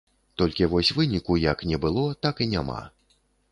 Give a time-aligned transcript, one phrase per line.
[0.41, 2.83] Толькі вось выніку як не было, так і няма.